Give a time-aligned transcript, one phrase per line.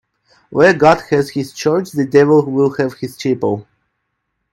[0.49, 3.67] Where God has his church, the devil will have his chapel.